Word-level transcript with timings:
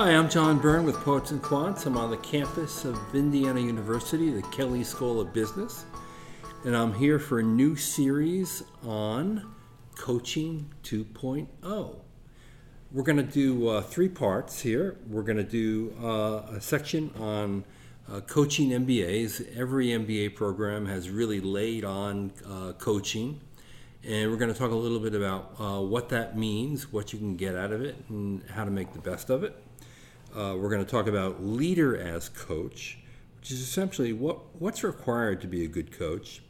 Hi, 0.00 0.14
I'm 0.14 0.30
John 0.30 0.60
Byrne 0.60 0.84
with 0.84 0.94
Poets 0.94 1.32
and 1.32 1.42
Quants. 1.42 1.84
I'm 1.84 1.96
on 1.96 2.10
the 2.10 2.18
campus 2.18 2.84
of 2.84 2.96
Indiana 3.16 3.58
University, 3.58 4.30
the 4.30 4.42
Kelley 4.42 4.84
School 4.84 5.20
of 5.20 5.32
Business, 5.32 5.86
and 6.64 6.76
I'm 6.76 6.94
here 6.94 7.18
for 7.18 7.40
a 7.40 7.42
new 7.42 7.74
series 7.74 8.62
on 8.86 9.56
Coaching 9.96 10.72
2.0. 10.84 11.96
We're 12.92 13.02
going 13.02 13.16
to 13.16 13.24
do 13.24 13.66
uh, 13.66 13.80
three 13.80 14.08
parts 14.08 14.60
here. 14.60 14.98
We're 15.08 15.24
going 15.24 15.38
to 15.38 15.42
do 15.42 15.92
uh, 16.00 16.54
a 16.54 16.60
section 16.60 17.10
on 17.18 17.64
uh, 18.08 18.20
coaching 18.20 18.70
MBAs. 18.70 19.58
Every 19.58 19.88
MBA 19.88 20.36
program 20.36 20.86
has 20.86 21.10
really 21.10 21.40
laid 21.40 21.84
on 21.84 22.30
uh, 22.48 22.74
coaching 22.74 23.40
and 24.04 24.30
we're 24.30 24.36
going 24.36 24.52
to 24.52 24.56
talk 24.58 24.70
a 24.70 24.76
little 24.76 25.00
bit 25.00 25.16
about 25.16 25.54
uh, 25.58 25.80
what 25.80 26.08
that 26.10 26.38
means, 26.38 26.92
what 26.92 27.12
you 27.12 27.18
can 27.18 27.36
get 27.36 27.56
out 27.56 27.72
of 27.72 27.82
it, 27.82 27.96
and 28.08 28.44
how 28.50 28.64
to 28.64 28.70
make 28.70 28.92
the 28.92 29.00
best 29.00 29.28
of 29.28 29.42
it. 29.42 29.60
Uh, 30.36 30.54
we're 30.56 30.68
going 30.68 30.84
to 30.84 30.90
talk 30.90 31.06
about 31.06 31.42
leader 31.42 31.96
as 31.96 32.28
coach, 32.28 32.98
which 33.38 33.50
is 33.50 33.60
essentially 33.60 34.12
what, 34.12 34.54
what's 34.60 34.84
required 34.84 35.40
to 35.40 35.46
be 35.46 35.64
a 35.64 35.68
good 35.68 35.90
coach, 35.90 36.42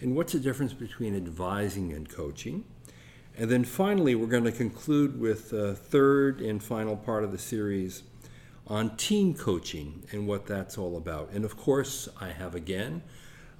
and 0.00 0.16
what's 0.16 0.32
the 0.32 0.40
difference 0.40 0.72
between 0.72 1.16
advising 1.16 1.92
and 1.92 2.08
coaching. 2.08 2.64
And 3.36 3.50
then 3.50 3.64
finally, 3.64 4.14
we're 4.14 4.26
going 4.26 4.44
to 4.44 4.52
conclude 4.52 5.18
with 5.18 5.50
the 5.50 5.74
third 5.74 6.40
and 6.40 6.62
final 6.62 6.96
part 6.96 7.24
of 7.24 7.32
the 7.32 7.38
series 7.38 8.02
on 8.66 8.96
team 8.96 9.34
coaching 9.34 10.02
and 10.12 10.26
what 10.26 10.46
that's 10.46 10.76
all 10.76 10.96
about. 10.96 11.30
And 11.32 11.44
of 11.44 11.56
course, 11.56 12.08
I 12.20 12.28
have 12.28 12.54
again 12.54 13.02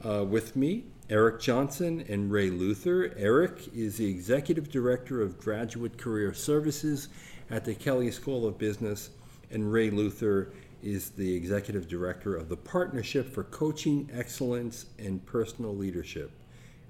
uh, 0.05 0.25
with 0.25 0.57
me 0.57 0.85
Eric 1.09 1.41
Johnson 1.41 2.05
and 2.09 2.31
Ray 2.31 2.51
Luther. 2.51 3.13
Eric 3.17 3.69
is 3.75 3.97
the 3.97 4.09
Executive 4.09 4.71
Director 4.71 5.23
of 5.23 5.39
Graduate 5.39 5.99
Career 5.99 6.33
Services 6.33 7.09
at 7.51 7.65
the 7.65 7.75
Kelley 7.75 8.11
School 8.13 8.47
of 8.47 8.59
Business, 8.59 9.11
and 9.51 9.73
Ray 9.73 9.91
Luther 9.91 10.53
is 10.83 11.11
the 11.11 11.35
Executive 11.35 11.89
Director 11.89 12.37
of 12.37 12.49
the 12.49 12.57
Partnership 12.57 13.33
for 13.33 13.45
Coaching 13.45 14.09
Excellence 14.13 14.87
and 14.99 15.25
Personal 15.27 15.77
Leadership. 15.77 16.31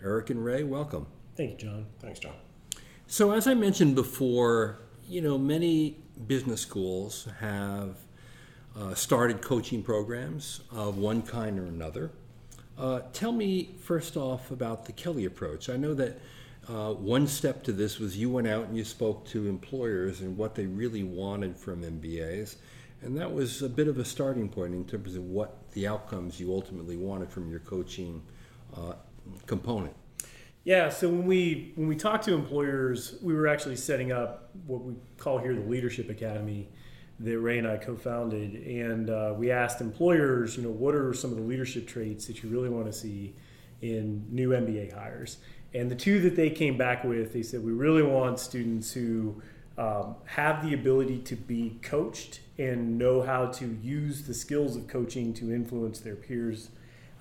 Eric 0.03 0.31
and 0.31 0.45
Ray, 0.45 0.63
welcome. 0.63 1.07
Thank 1.37 1.51
you, 1.51 1.57
John. 1.69 1.87
Thanks, 1.99 2.21
John. 2.21 2.35
So, 3.07 3.33
as 3.33 3.47
I 3.47 3.55
mentioned 3.55 3.95
before, 3.95 4.79
you 5.09 5.21
know, 5.21 5.37
many 5.37 5.97
business 6.27 6.61
schools 6.61 7.27
have 7.41 7.97
uh, 8.77 8.95
started 8.95 9.43
coaching 9.43 9.83
programs 9.83 10.61
of 10.71 10.99
one 10.99 11.23
kind 11.23 11.59
or 11.59 11.67
another. 11.67 12.13
Uh, 12.79 13.01
tell 13.13 13.33
me 13.33 13.75
first 13.83 14.17
off 14.17 14.51
about 14.51 14.87
the 14.87 14.93
Kelley 14.93 15.25
approach. 15.25 15.69
I 15.69 15.77
know 15.77 15.93
that 15.95 16.21
uh, 16.69 16.93
one 16.93 17.27
step 17.27 17.63
to 17.65 17.73
this 17.73 17.99
was 17.99 18.17
you 18.17 18.31
went 18.31 18.47
out 18.47 18.67
and 18.67 18.77
you 18.77 18.85
spoke 18.85 19.25
to 19.27 19.49
employers 19.49 20.21
and 20.21 20.37
what 20.37 20.55
they 20.55 20.67
really 20.67 21.03
wanted 21.03 21.57
from 21.57 21.83
MBAs, 21.83 22.57
and 23.03 23.17
that 23.17 23.33
was 23.33 23.63
a 23.63 23.69
bit 23.69 23.89
of 23.89 23.99
a 23.99 24.05
starting 24.05 24.49
point 24.49 24.75
in 24.75 24.85
terms 24.85 25.17
of 25.17 25.25
what 25.25 25.71
the 25.73 25.87
outcomes 25.87 26.39
you 26.39 26.53
ultimately 26.53 26.97
wanted 26.97 27.31
from 27.31 27.51
your 27.51 27.61
coaching 27.61 28.23
uh, 28.77 28.93
component. 29.47 29.95
Yeah, 30.65 30.91
so 30.91 31.09
when 31.09 31.25
we 31.25 31.73
when 31.77 31.89
we 31.89 31.97
talked 31.97 32.25
to 32.25 32.35
employers, 32.35 33.17
we 33.23 33.33
were 33.33 33.49
actually 33.49 33.77
setting 33.77 34.13
up 34.13 34.51
what 34.67 34.83
we 34.83 34.95
call 35.17 35.39
here 35.39 35.55
the 35.55 35.63
Leadership 35.63 36.11
Academy 36.11 36.69
that 37.21 37.39
Ray 37.39 37.59
and 37.59 37.67
I 37.67 37.77
co-founded, 37.77 38.55
and 38.67 39.11
uh, 39.11 39.35
we 39.37 39.51
asked 39.51 39.81
employers, 39.81 40.57
you 40.57 40.63
know, 40.63 40.71
what 40.71 40.95
are 40.95 41.13
some 41.13 41.31
of 41.31 41.37
the 41.37 41.43
leadership 41.43 41.87
traits 41.87 42.27
that 42.27 42.43
you 42.43 42.49
really 42.49 42.71
want 42.71 42.87
to 42.87 42.93
see 42.93 43.35
in 43.83 44.27
new 44.31 44.51
MBA 44.51 44.95
hires? 44.95 45.39
And 45.73 45.91
the 45.91 45.95
two 45.95 46.21
that 46.21 46.37
they 46.37 46.51
came 46.51 46.77
back 46.77 47.05
with, 47.05 47.33
they 47.33 47.43
said 47.43 47.65
we 47.65 47.73
really 47.73 48.03
want 48.03 48.41
students 48.41 48.93
who 48.93 49.41
um, 49.79 50.17
have 50.27 50.63
the 50.67 50.75
ability 50.75 51.19
to 51.19 51.37
be 51.37 51.79
coached 51.83 52.41
and 52.59 52.99
know 52.99 53.23
how 53.23 53.47
to 53.47 53.79
use 53.83 54.23
the 54.23 54.35
skills 54.35 54.77
of 54.77 54.89
coaching 54.89 55.33
to 55.35 55.53
influence 55.53 56.01
their 56.01 56.17
peers 56.17 56.69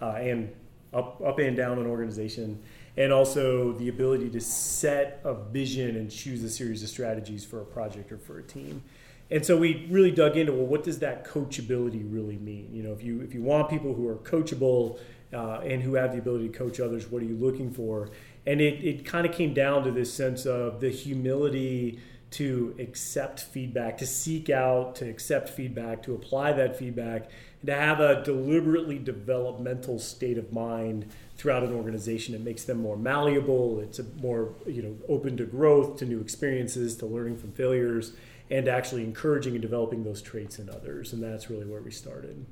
uh, 0.02 0.12
and 0.12 0.54
up, 0.94 1.22
up 1.22 1.40
and 1.40 1.56
down 1.56 1.78
an 1.78 1.86
organization, 1.86 2.62
and 2.98 3.14
also 3.14 3.74
the 3.74 3.88
ability 3.88 4.30
to 4.30 4.42
set 4.42 5.22
a 5.24 5.34
vision 5.34 5.96
and 5.96 6.10
choose 6.10 6.44
a 6.44 6.50
series 6.50 6.82
of 6.84 6.90
strategies 6.90 7.46
for 7.46 7.62
a 7.62 7.66
project 7.66 8.12
or 8.12 8.18
for 8.18 8.40
a 8.40 8.44
team. 8.44 8.84
And 9.32 9.46
so 9.46 9.56
we 9.56 9.88
really 9.90 10.12
dug 10.12 10.38
into 10.38 10.52
well 10.52 10.66
what 10.66 10.84
does 10.84 11.00
that 11.00 11.24
coachability 11.24 12.04
really 12.12 12.38
mean? 12.38 12.70
You 12.74 12.84
know 12.84 12.92
if 12.94 13.04
you 13.04 13.22
if 13.22 13.34
you 13.34 13.44
want 13.44 13.70
people 13.70 13.94
who 13.94 14.08
are 14.08 14.16
coachable 14.16 15.00
uh, 15.32 15.60
and 15.60 15.84
who 15.84 15.94
have 15.94 16.14
the 16.14 16.18
ability 16.18 16.50
to 16.50 16.58
coach 16.58 16.80
others 16.80 17.12
what 17.12 17.22
are 17.22 17.26
you 17.26 17.38
looking 17.38 17.72
for 17.72 18.10
and 18.50 18.62
it, 18.62 18.84
it 18.84 19.06
kind 19.06 19.26
of 19.26 19.34
came 19.34 19.54
down 19.54 19.84
to 19.84 19.92
this 19.92 20.14
sense 20.14 20.46
of 20.46 20.80
the 20.80 20.90
humility 20.90 22.00
to 22.32 22.76
accept 22.80 23.40
feedback 23.40 23.98
to 23.98 24.06
seek 24.06 24.50
out 24.50 24.96
to 24.96 25.10
accept 25.10 25.50
feedback 25.50 26.04
to 26.04 26.14
apply 26.14 26.52
that 26.54 26.78
feedback 26.78 27.30
and 27.62 27.68
to 27.68 27.74
have 27.74 28.00
a 28.00 28.24
deliberately 28.24 29.00
developmental 29.00 29.98
state 29.98 30.38
of 30.38 30.54
mind 30.54 31.10
throughout 31.38 31.64
an 31.64 31.74
organization 31.74 32.36
it 32.36 32.42
makes 32.42 32.64
them 32.66 32.80
more 32.80 32.98
malleable 32.98 33.80
it's 33.80 34.00
more 34.22 34.54
you 34.68 34.82
know 34.82 34.96
open 35.08 35.36
to 35.36 35.46
growth 35.46 35.98
to 35.98 36.06
new 36.06 36.22
experiences 36.22 36.96
to 36.96 37.06
learning 37.06 37.36
from 37.36 37.52
failures 37.52 38.14
and 38.50 38.68
actually 38.68 39.04
encouraging 39.04 39.54
and 39.54 39.62
developing 39.62 40.04
those 40.04 40.22
traits 40.22 40.60
in 40.60 40.70
others. 40.70 41.14
And 41.14 41.22
that's 41.22 41.50
really 41.50 41.66
where 41.66 41.82
we 41.82 41.92
started. 41.92 42.46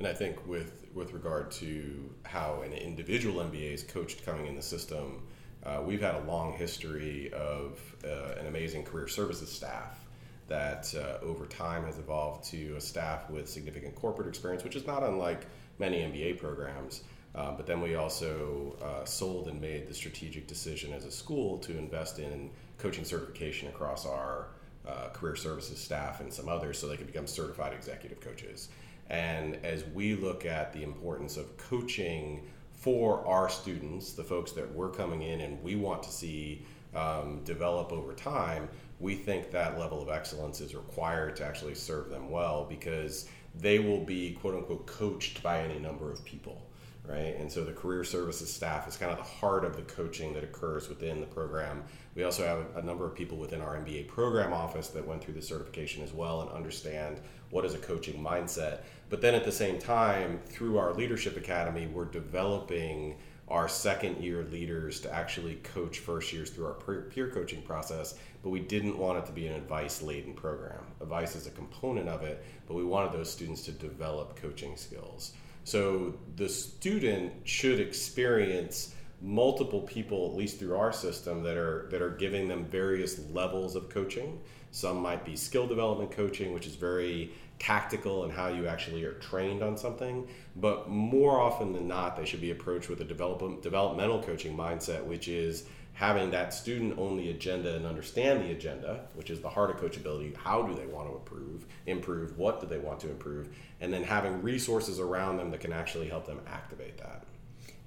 And 0.00 0.08
I 0.08 0.14
think 0.14 0.46
with 0.46 0.86
with 0.94 1.12
regard 1.12 1.50
to 1.52 2.10
how 2.24 2.62
an 2.62 2.72
individual 2.72 3.44
MBA 3.44 3.74
is 3.74 3.82
coached 3.82 4.24
coming 4.24 4.46
in 4.46 4.56
the 4.56 4.62
system, 4.62 5.22
uh, 5.62 5.82
we've 5.84 6.00
had 6.00 6.14
a 6.14 6.22
long 6.22 6.54
history 6.54 7.30
of 7.34 7.78
uh, 8.02 8.40
an 8.40 8.46
amazing 8.46 8.82
career 8.82 9.06
services 9.06 9.52
staff 9.52 10.00
that 10.48 10.92
uh, 10.96 11.22
over 11.22 11.44
time 11.44 11.84
has 11.84 11.98
evolved 11.98 12.44
to 12.44 12.74
a 12.76 12.80
staff 12.80 13.28
with 13.28 13.46
significant 13.46 13.94
corporate 13.94 14.26
experience, 14.26 14.64
which 14.64 14.74
is 14.74 14.86
not 14.86 15.02
unlike 15.02 15.46
many 15.78 15.98
MBA 15.98 16.38
programs. 16.38 17.04
Uh, 17.34 17.52
but 17.52 17.66
then 17.66 17.82
we 17.82 17.94
also 17.94 18.76
uh, 18.82 19.04
sold 19.04 19.48
and 19.48 19.60
made 19.60 19.86
the 19.86 19.94
strategic 19.94 20.46
decision 20.46 20.94
as 20.94 21.04
a 21.04 21.10
school 21.10 21.58
to 21.58 21.76
invest 21.76 22.18
in 22.18 22.50
coaching 22.78 23.04
certification 23.04 23.68
across 23.68 24.06
our 24.06 24.48
uh, 24.88 25.08
career 25.12 25.36
services 25.36 25.78
staff 25.78 26.20
and 26.20 26.32
some 26.32 26.48
others 26.48 26.78
so 26.78 26.88
they 26.88 26.96
can 26.96 27.06
become 27.06 27.26
certified 27.26 27.74
executive 27.74 28.18
coaches. 28.20 28.70
And 29.10 29.56
as 29.64 29.84
we 29.86 30.14
look 30.14 30.46
at 30.46 30.72
the 30.72 30.82
importance 30.82 31.36
of 31.36 31.56
coaching 31.56 32.48
for 32.72 33.26
our 33.26 33.50
students, 33.50 34.12
the 34.12 34.24
folks 34.24 34.52
that 34.52 34.72
we're 34.72 34.90
coming 34.90 35.22
in 35.22 35.40
and 35.40 35.62
we 35.62 35.76
want 35.76 36.02
to 36.04 36.10
see 36.10 36.64
um, 36.94 37.40
develop 37.44 37.92
over 37.92 38.14
time, 38.14 38.68
we 39.00 39.14
think 39.16 39.50
that 39.50 39.78
level 39.78 40.00
of 40.00 40.08
excellence 40.08 40.60
is 40.60 40.74
required 40.74 41.36
to 41.36 41.44
actually 41.44 41.74
serve 41.74 42.08
them 42.08 42.30
well 42.30 42.64
because 42.68 43.28
they 43.54 43.80
will 43.80 44.04
be 44.04 44.32
quote 44.32 44.54
unquote 44.54 44.86
coached 44.86 45.42
by 45.42 45.60
any 45.60 45.78
number 45.78 46.10
of 46.10 46.24
people 46.24 46.70
right? 47.10 47.36
And 47.38 47.50
so 47.50 47.64
the 47.64 47.72
career 47.72 48.04
services 48.04 48.52
staff 48.52 48.86
is 48.86 48.96
kind 48.96 49.10
of 49.10 49.18
the 49.18 49.24
heart 49.24 49.64
of 49.64 49.76
the 49.76 49.82
coaching 49.82 50.34
that 50.34 50.44
occurs 50.44 50.88
within 50.88 51.20
the 51.20 51.26
program. 51.26 51.82
We 52.20 52.24
also 52.24 52.44
have 52.44 52.76
a, 52.76 52.86
number 52.86 53.06
of 53.06 53.14
people 53.14 53.38
within 53.38 53.62
our 53.62 53.76
MBA 53.76 54.08
program 54.08 54.52
office 54.52 54.88
that 54.88 55.06
went 55.06 55.24
through 55.24 55.32
the 55.32 55.40
certification 55.40 56.04
as 56.04 56.12
well 56.12 56.42
and 56.42 56.50
understand 56.50 57.18
what 57.48 57.64
is 57.64 57.72
a 57.72 57.78
coaching 57.78 58.22
mindset. 58.22 58.80
But 59.08 59.22
then 59.22 59.34
at 59.34 59.42
the 59.42 59.50
same 59.50 59.78
time, 59.78 60.38
through 60.44 60.76
our 60.76 60.92
leadership 60.92 61.38
academy, 61.38 61.86
we're 61.86 62.04
developing 62.04 63.16
our 63.48 63.70
second 63.70 64.22
year 64.22 64.44
leaders 64.52 65.00
to 65.00 65.14
actually 65.14 65.54
coach 65.62 66.00
first 66.00 66.30
years 66.30 66.50
through 66.50 66.66
our 66.66 66.74
peer 67.04 67.30
coaching 67.30 67.62
process, 67.62 68.16
but 68.42 68.50
we 68.50 68.60
didn't 68.60 68.98
want 68.98 69.16
it 69.16 69.24
to 69.24 69.32
be 69.32 69.46
an 69.46 69.54
advice 69.54 70.02
laden 70.02 70.34
program. 70.34 70.84
Advice 71.00 71.34
is 71.34 71.46
a 71.46 71.50
component 71.52 72.06
of 72.06 72.22
it, 72.22 72.44
but 72.68 72.74
we 72.74 72.84
wanted 72.84 73.12
those 73.12 73.32
students 73.32 73.62
to 73.62 73.72
develop 73.72 74.36
coaching 74.36 74.76
skills. 74.76 75.32
So 75.64 76.16
the 76.36 76.50
student 76.50 77.32
should 77.44 77.80
experience 77.80 78.94
multiple 79.20 79.82
people, 79.82 80.26
at 80.30 80.36
least 80.36 80.58
through 80.58 80.76
our 80.76 80.92
system, 80.92 81.42
that 81.42 81.56
are 81.56 81.88
that 81.90 82.02
are 82.02 82.10
giving 82.10 82.48
them 82.48 82.64
various 82.64 83.20
levels 83.32 83.76
of 83.76 83.88
coaching. 83.88 84.40
Some 84.70 84.98
might 84.98 85.24
be 85.24 85.36
skill 85.36 85.66
development 85.66 86.12
coaching, 86.12 86.54
which 86.54 86.66
is 86.66 86.76
very 86.76 87.32
tactical 87.58 88.24
and 88.24 88.32
how 88.32 88.48
you 88.48 88.66
actually 88.66 89.04
are 89.04 89.12
trained 89.14 89.62
on 89.62 89.76
something. 89.76 90.26
But 90.56 90.88
more 90.88 91.38
often 91.40 91.72
than 91.72 91.86
not, 91.86 92.16
they 92.16 92.24
should 92.24 92.40
be 92.40 92.50
approached 92.50 92.88
with 92.88 93.00
a 93.00 93.04
develop, 93.04 93.62
developmental 93.62 94.22
coaching 94.22 94.56
mindset, 94.56 95.04
which 95.04 95.28
is 95.28 95.64
having 95.92 96.30
that 96.30 96.54
student 96.54 96.98
own 96.98 97.18
the 97.18 97.30
agenda 97.30 97.76
and 97.76 97.84
understand 97.84 98.42
the 98.42 98.52
agenda, 98.52 99.06
which 99.14 99.28
is 99.28 99.40
the 99.40 99.48
heart 99.48 99.70
of 99.70 99.76
coachability. 99.76 100.34
How 100.34 100.62
do 100.62 100.74
they 100.74 100.86
want 100.86 101.08
to 101.10 101.16
improve? 101.16 101.66
Improve. 101.86 102.38
What 102.38 102.60
do 102.60 102.66
they 102.66 102.78
want 102.78 103.00
to 103.00 103.10
improve? 103.10 103.50
And 103.82 103.92
then 103.92 104.02
having 104.02 104.40
resources 104.40 104.98
around 104.98 105.36
them 105.36 105.50
that 105.50 105.60
can 105.60 105.72
actually 105.72 106.08
help 106.08 106.26
them 106.26 106.40
activate 106.46 106.96
that. 106.98 107.24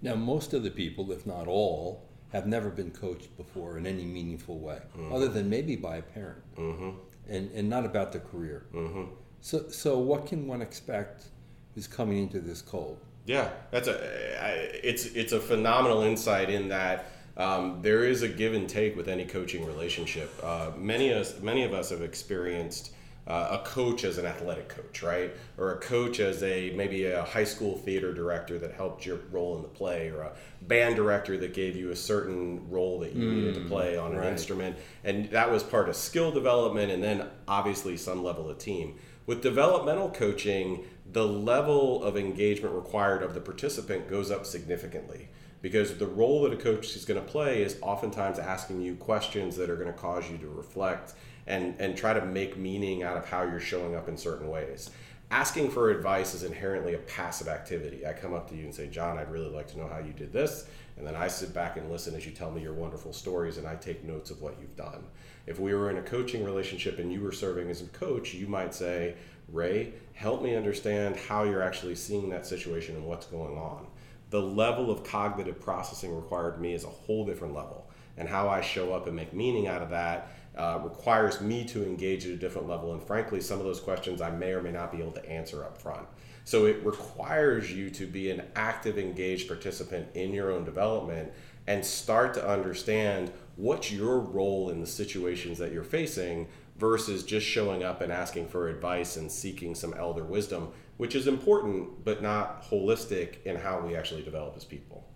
Now, 0.04 0.16
most 0.16 0.54
of 0.54 0.64
the 0.64 0.70
people, 0.70 1.12
if 1.12 1.26
not 1.26 1.48
all, 1.48 2.08
have 2.34 2.46
never 2.46 2.70
been 2.70 2.92
coached 2.92 3.36
before 3.38 3.78
in 3.78 3.88
any 3.88 4.06
meaningful 4.06 4.60
way, 4.60 4.80
mm-hmm. 4.98 5.14
other 5.14 5.30
than 5.30 5.50
maybe 5.50 5.76
by 5.76 5.98
a 5.98 6.02
parent, 6.02 6.44
mm-hmm. 6.56 6.90
and 7.28 7.50
and 7.52 7.70
not 7.70 7.86
about 7.86 8.12
their 8.12 8.22
career. 8.22 8.66
Mm-hmm. 8.74 9.06
So, 9.42 9.70
so 9.70 10.00
what 10.00 10.26
can 10.26 10.48
one 10.48 10.62
expect 10.62 11.26
who's 11.74 11.88
coming 11.88 12.18
into 12.18 12.40
this 12.40 12.62
cold? 12.62 13.00
Yeah, 13.26 13.50
that's 13.72 13.88
a 13.88 14.88
it's 14.88 15.06
it's 15.06 15.32
a 15.32 15.40
phenomenal 15.40 16.02
insight 16.02 16.50
in 16.50 16.68
that 16.70 17.06
um, 17.38 17.80
there 17.82 18.04
is 18.04 18.22
a 18.24 18.28
give 18.28 18.54
and 18.54 18.68
take 18.68 18.96
with 18.98 19.08
any 19.08 19.26
coaching 19.26 19.66
relationship. 19.66 20.32
Uh, 20.44 20.72
many 20.78 21.14
us, 21.14 21.40
many 21.40 21.64
of 21.64 21.74
us 21.74 21.90
have 21.92 22.02
experienced 22.02 22.94
uh, 23.26 23.60
a 23.62 23.66
coach 23.66 24.04
as 24.04 24.18
an 24.18 24.26
athletic 24.26 24.68
coach, 24.68 25.02
right? 25.02 25.32
Or 25.58 25.74
a 25.74 25.78
coach 25.78 26.20
as 26.20 26.44
a 26.44 26.72
maybe 26.76 27.06
a 27.06 27.24
high 27.24 27.46
school 27.46 27.78
theater 27.78 28.14
director 28.14 28.60
that 28.60 28.74
helped 28.74 29.06
your 29.06 29.20
role 29.32 29.56
in 29.56 29.62
the 29.62 29.70
play, 29.70 30.10
or 30.10 30.22
a 30.22 30.34
band 30.62 30.96
director 30.96 31.38
that 31.38 31.54
gave 31.54 31.76
you 31.76 31.92
a 31.92 31.96
certain 31.96 32.70
role 32.70 33.00
that 33.00 33.14
you 33.14 33.24
mm, 33.24 33.36
needed 33.36 33.56
to 33.56 33.62
mm, 33.62 33.68
play 33.70 33.98
on 33.98 34.14
right. 34.14 34.26
an 34.26 34.34
instrument. 34.34 34.76
And 35.04 35.30
that 35.32 35.50
was 35.52 35.64
part 35.64 35.88
of 35.88 35.96
skill 35.96 36.32
development 36.32 36.92
and 36.92 37.02
then 37.02 37.28
obviously 37.48 37.96
some 37.98 38.24
level 38.24 38.50
of 38.50 38.58
team. 38.58 39.00
With 39.26 39.42
developmental 39.42 40.10
coaching, 40.10 40.84
the 41.10 41.26
level 41.26 42.04
of 42.04 42.18
engagement 42.18 42.76
required 42.76 43.24
of 43.24 43.34
the 43.34 43.40
participant 43.40 44.10
goes 44.10 44.32
up 44.32 44.46
significantly 44.46 45.30
because 45.62 45.98
the 45.98 46.08
role 46.08 46.44
that 46.44 46.52
a 46.52 46.58
coach 46.58 46.94
is 46.96 47.06
going 47.06 47.24
to 47.24 47.26
play 47.26 47.64
is 47.64 47.78
oftentimes 47.82 48.38
asking 48.38 48.82
you 48.82 48.96
questions 48.96 49.56
that 49.56 49.70
are 49.70 49.78
going 49.78 49.92
to 49.92 49.98
cause 49.98 50.30
you 50.30 50.38
to 50.38 50.48
reflect 50.50 51.14
and 51.48 51.76
and 51.80 51.98
try 51.98 52.14
to 52.14 52.26
make 52.26 52.58
meaning 52.58 53.04
out 53.04 53.18
of 53.18 53.28
how 53.28 53.44
you're 53.44 53.60
showing 53.60 53.96
up 53.96 54.08
in 54.08 54.18
certain 54.18 54.50
ways. 54.50 54.90
Asking 55.32 55.72
for 55.72 55.90
advice 55.90 56.36
is 56.36 56.44
inherently 56.44 56.94
a 56.94 57.00
passive 57.00 57.48
activity. 57.48 58.06
I 58.06 58.14
come 58.14 58.34
up 58.34 58.48
to 58.50 58.56
you 58.56 58.66
and 58.66 58.76
say 58.76 58.88
john 58.88 59.18
i'd 59.18 59.32
really 59.32 59.50
like 59.50 59.68
to 59.70 59.78
know 59.78 59.88
how 59.88 60.00
you 60.00 60.14
did 60.14 60.32
this 60.32 60.68
and 60.98 61.08
then 61.08 61.16
i 61.16 61.28
sit 61.28 61.54
back 61.54 61.78
and 61.78 61.92
listen 61.92 62.16
as 62.16 62.26
you 62.26 62.32
tell 62.32 62.52
me 62.52 62.62
your 62.62 62.74
wonderful 62.74 63.14
stories 63.14 63.58
and 63.58 63.68
i 63.68 63.76
take 63.76 64.04
notes 64.04 64.30
of 64.32 64.42
what 64.42 64.58
you've 64.60 64.76
done. 64.76 65.04
If 65.46 65.60
we 65.60 65.74
were 65.74 65.90
in 65.90 65.98
a 65.98 66.02
coaching 66.02 66.46
relationship 66.46 67.00
and 67.00 67.12
you 67.12 67.20
were 67.22 67.32
serving 67.32 67.70
as 67.70 67.82
a 67.82 67.88
coach 67.88 68.34
you 68.34 68.48
might 68.48 68.74
say 68.74 69.16
ray 69.50 69.94
help 70.14 70.42
me 70.42 70.56
understand 70.56 71.16
how 71.16 71.44
you're 71.44 71.64
actually 71.64 71.96
seeing 71.96 72.30
that 72.30 72.46
situation 72.46 72.96
and 72.96 73.06
what's 73.06 73.26
going 73.26 73.58
on. 73.58 73.88
The 74.30 74.42
level 74.42 74.90
of 74.90 75.04
cognitive 75.04 75.60
processing 75.60 76.16
required 76.16 76.60
me 76.62 76.74
is 76.74 76.84
a 76.84 76.88
whole 76.88 77.26
different 77.26 77.54
level 77.54 77.90
and 78.18 78.30
how 78.30 78.48
i 78.50 78.62
show 78.62 78.94
up 78.94 79.08
and 79.08 79.16
make 79.16 79.34
meaning 79.34 79.68
out 79.68 79.82
of 79.82 79.90
that 79.90 80.32
uh, 80.58 80.80
requires 80.84 81.42
me 81.42 81.66
to 81.66 81.84
engage 81.84 82.26
at 82.26 82.32
a 82.32 82.38
different 82.38 82.68
level. 82.68 82.94
And 82.94 83.02
frankly, 83.02 83.42
some 83.42 83.60
of 83.60 83.66
those 83.66 83.80
questions 83.80 84.22
I 84.22 84.30
may 84.30 84.52
or 84.52 84.62
may 84.62 84.72
not 84.72 84.92
be 84.92 85.00
able 85.00 85.12
to 85.14 85.30
answer 85.30 85.64
up 85.64 85.82
front. 85.82 86.08
So 86.46 86.66
it 86.66 86.84
requires 86.86 87.72
you 87.72 87.90
to 87.92 88.06
be 88.06 88.30
an 88.30 88.44
active, 88.56 88.98
engaged 88.98 89.48
participant 89.48 90.10
in 90.14 90.34
your 90.34 90.52
own 90.52 90.66
development 90.66 91.32
and 91.68 91.84
start 91.84 92.34
to 92.34 92.48
understand 92.48 93.32
what's 93.56 93.92
your 93.92 94.20
role 94.20 94.70
in 94.70 94.82
the 94.82 94.88
situations 94.88 95.58
that 95.60 95.72
you're 95.72 95.84
facing 95.84 96.48
versus 96.78 97.24
just 97.24 97.46
showing 97.46 97.84
up 97.84 98.02
and 98.02 98.12
asking 98.12 98.48
for 98.48 98.68
advice 98.68 99.16
and 99.16 99.32
seeking 99.32 99.74
some 99.76 99.94
elder 99.94 100.24
wisdom, 100.24 100.70
which 100.98 101.16
is 101.16 101.28
important 101.28 102.04
but 102.04 102.22
not 102.22 102.64
holistic 102.64 103.42
in 103.46 103.56
how 103.56 103.80
we 103.80 103.96
actually 103.96 104.24
develop 104.24 104.56
as 104.58 104.66
people. 104.66 105.08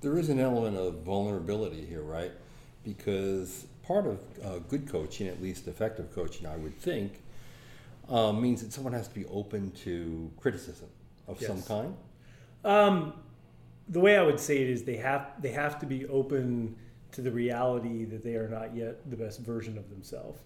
There 0.00 0.18
is 0.18 0.30
an 0.30 0.40
element 0.40 0.76
of 0.76 1.02
vulnerability 1.02 1.84
here, 1.84 2.02
right? 2.02 2.32
Because 2.82 3.66
part 3.82 4.06
of 4.06 4.20
uh, 4.44 4.58
good 4.68 4.88
coaching, 4.88 5.28
at 5.28 5.42
least 5.42 5.68
effective 5.68 6.14
coaching, 6.14 6.46
I 6.46 6.56
would 6.56 6.78
think, 6.78 7.20
uh, 8.08 8.32
means 8.32 8.62
that 8.62 8.72
someone 8.72 8.92
has 8.92 9.08
to 9.08 9.14
be 9.14 9.26
open 9.26 9.70
to 9.84 10.30
criticism 10.40 10.88
of 11.28 11.40
yes. 11.40 11.48
some 11.48 11.62
kind. 11.62 11.96
Um, 12.64 13.14
the 13.88 14.00
way 14.00 14.16
I 14.16 14.22
would 14.22 14.40
say 14.40 14.58
it 14.58 14.68
is 14.68 14.84
they 14.84 14.96
have 14.96 15.30
they 15.40 15.50
have 15.50 15.78
to 15.80 15.86
be 15.86 16.06
open 16.06 16.76
to 17.12 17.20
the 17.20 17.30
reality 17.30 18.04
that 18.06 18.24
they 18.24 18.34
are 18.36 18.48
not 18.48 18.74
yet 18.74 19.10
the 19.10 19.16
best 19.16 19.40
version 19.40 19.76
of 19.76 19.90
themselves. 19.90 20.40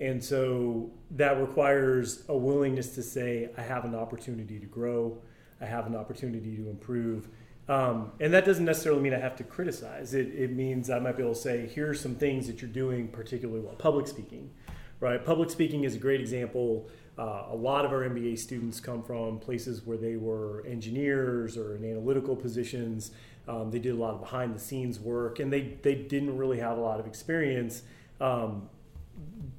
And 0.00 0.22
so 0.22 0.90
that 1.12 1.40
requires 1.40 2.24
a 2.28 2.36
willingness 2.36 2.94
to 2.94 3.02
say, 3.02 3.50
I 3.56 3.62
have 3.62 3.84
an 3.84 3.94
opportunity 3.94 4.58
to 4.58 4.66
grow, 4.66 5.18
I 5.60 5.66
have 5.66 5.86
an 5.86 5.94
opportunity 5.94 6.56
to 6.56 6.68
improve, 6.70 7.28
um, 7.70 8.10
and 8.18 8.34
that 8.34 8.44
doesn't 8.44 8.64
necessarily 8.64 9.00
mean 9.00 9.14
I 9.14 9.20
have 9.20 9.36
to 9.36 9.44
criticize. 9.44 10.12
It, 10.12 10.34
it 10.34 10.50
means 10.50 10.90
I 10.90 10.98
might 10.98 11.16
be 11.16 11.22
able 11.22 11.34
to 11.34 11.40
say, 11.40 11.68
here 11.68 11.88
are 11.88 11.94
some 11.94 12.16
things 12.16 12.48
that 12.48 12.60
you're 12.60 12.68
doing 12.68 13.06
particularly 13.06 13.60
well. 13.60 13.76
Public 13.76 14.08
speaking, 14.08 14.50
right? 14.98 15.24
Public 15.24 15.50
speaking 15.50 15.84
is 15.84 15.94
a 15.94 15.98
great 15.98 16.20
example. 16.20 16.88
Uh, 17.16 17.44
a 17.48 17.54
lot 17.54 17.84
of 17.84 17.92
our 17.92 18.00
MBA 18.00 18.40
students 18.40 18.80
come 18.80 19.04
from 19.04 19.38
places 19.38 19.86
where 19.86 19.96
they 19.96 20.16
were 20.16 20.66
engineers 20.66 21.56
or 21.56 21.76
in 21.76 21.84
analytical 21.84 22.34
positions. 22.34 23.12
Um, 23.46 23.70
they 23.70 23.78
did 23.78 23.92
a 23.92 23.98
lot 23.98 24.14
of 24.14 24.20
behind 24.20 24.52
the 24.52 24.58
scenes 24.58 24.98
work, 24.98 25.38
and 25.38 25.52
they, 25.52 25.78
they 25.82 25.94
didn't 25.94 26.36
really 26.36 26.58
have 26.58 26.76
a 26.76 26.80
lot 26.80 26.98
of 26.98 27.06
experience. 27.06 27.84
Um, 28.20 28.68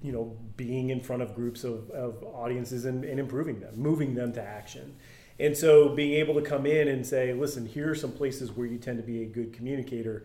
you 0.01 0.11
know, 0.11 0.35
being 0.57 0.89
in 0.89 0.99
front 0.99 1.21
of 1.21 1.33
groups 1.33 1.63
of, 1.63 1.89
of 1.91 2.21
audiences 2.23 2.83
and, 2.83 3.05
and 3.05 3.21
improving 3.21 3.61
them, 3.61 3.73
moving 3.77 4.15
them 4.15 4.33
to 4.33 4.41
action. 4.41 4.97
And 5.41 5.57
so 5.57 5.89
being 5.89 6.13
able 6.13 6.35
to 6.35 6.41
come 6.41 6.67
in 6.67 6.87
and 6.87 7.05
say, 7.05 7.33
listen, 7.33 7.65
here 7.65 7.89
are 7.89 7.95
some 7.95 8.11
places 8.11 8.51
where 8.51 8.67
you 8.67 8.77
tend 8.77 8.97
to 8.97 9.03
be 9.03 9.23
a 9.23 9.25
good 9.25 9.53
communicator. 9.53 10.23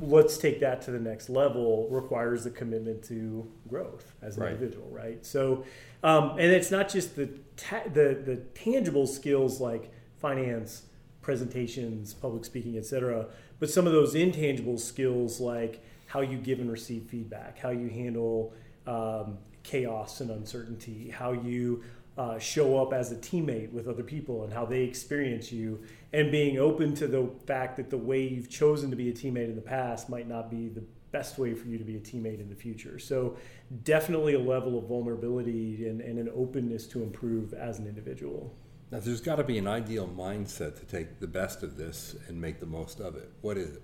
Let's 0.00 0.36
take 0.36 0.60
that 0.60 0.82
to 0.82 0.90
the 0.90 0.98
next 1.00 1.30
level 1.30 1.88
requires 1.90 2.44
a 2.44 2.50
commitment 2.50 3.02
to 3.04 3.50
growth 3.68 4.12
as 4.20 4.36
an 4.36 4.42
right. 4.42 4.52
individual, 4.52 4.86
right? 4.90 5.24
So, 5.24 5.64
um, 6.02 6.32
and 6.32 6.52
it's 6.52 6.70
not 6.70 6.90
just 6.90 7.16
the, 7.16 7.30
ta- 7.56 7.84
the 7.92 8.20
the 8.22 8.36
tangible 8.54 9.06
skills 9.06 9.60
like 9.60 9.90
finance, 10.18 10.82
presentations, 11.22 12.12
public 12.12 12.44
speaking, 12.44 12.76
etc., 12.76 13.26
but 13.60 13.70
some 13.70 13.86
of 13.86 13.92
those 13.92 14.14
intangible 14.14 14.76
skills 14.76 15.40
like 15.40 15.82
how 16.06 16.20
you 16.20 16.36
give 16.36 16.58
and 16.58 16.70
receive 16.70 17.04
feedback, 17.04 17.58
how 17.58 17.70
you 17.70 17.88
handle 17.88 18.52
um, 18.86 19.38
chaos 19.62 20.20
and 20.20 20.30
uncertainty, 20.30 21.08
how 21.08 21.32
you 21.32 21.82
uh, 22.16 22.38
show 22.38 22.80
up 22.80 22.92
as 22.92 23.10
a 23.10 23.16
teammate 23.16 23.72
with 23.72 23.88
other 23.88 24.02
people 24.02 24.44
and 24.44 24.52
how 24.52 24.64
they 24.64 24.82
experience 24.82 25.50
you, 25.50 25.82
and 26.12 26.30
being 26.30 26.58
open 26.58 26.94
to 26.94 27.06
the 27.06 27.28
fact 27.46 27.76
that 27.76 27.90
the 27.90 27.98
way 27.98 28.22
you've 28.22 28.48
chosen 28.48 28.90
to 28.90 28.96
be 28.96 29.08
a 29.08 29.12
teammate 29.12 29.48
in 29.48 29.56
the 29.56 29.62
past 29.62 30.08
might 30.08 30.28
not 30.28 30.50
be 30.50 30.68
the 30.68 30.82
best 31.10 31.38
way 31.38 31.54
for 31.54 31.68
you 31.68 31.78
to 31.78 31.84
be 31.84 31.96
a 31.96 32.00
teammate 32.00 32.40
in 32.40 32.48
the 32.48 32.54
future. 32.54 32.98
So, 32.98 33.36
definitely 33.82 34.34
a 34.34 34.38
level 34.38 34.78
of 34.78 34.86
vulnerability 34.86 35.86
and, 35.88 36.00
and 36.00 36.18
an 36.18 36.30
openness 36.34 36.86
to 36.88 37.02
improve 37.02 37.54
as 37.54 37.78
an 37.78 37.86
individual. 37.86 38.54
Now, 38.90 39.00
there's 39.00 39.20
got 39.20 39.36
to 39.36 39.44
be 39.44 39.58
an 39.58 39.66
ideal 39.66 40.08
mindset 40.08 40.78
to 40.78 40.86
take 40.86 41.20
the 41.20 41.26
best 41.26 41.62
of 41.62 41.76
this 41.76 42.16
and 42.28 42.40
make 42.40 42.60
the 42.60 42.66
most 42.66 43.00
of 43.00 43.16
it. 43.16 43.30
What 43.40 43.56
is 43.56 43.76
it? 43.76 43.82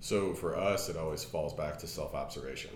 So, 0.00 0.32
for 0.34 0.56
us, 0.56 0.88
it 0.88 0.96
always 0.96 1.24
falls 1.24 1.54
back 1.54 1.78
to 1.78 1.86
self 1.86 2.14
observation 2.14 2.70